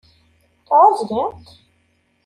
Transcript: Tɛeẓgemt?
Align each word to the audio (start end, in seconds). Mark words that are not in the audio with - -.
Tɛeẓgemt? 0.67 1.47